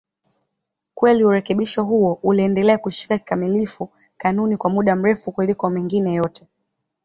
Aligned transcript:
Kweli 0.95 1.23
urekebisho 1.25 1.83
huo 1.83 2.19
uliendelea 2.23 2.77
kushika 2.77 3.17
kikamilifu 3.17 3.89
kanuni 4.17 4.57
kwa 4.57 4.69
muda 4.69 4.95
mrefu 4.95 5.31
kuliko 5.31 5.69
mengine 5.69 6.13
yote. 6.13 6.47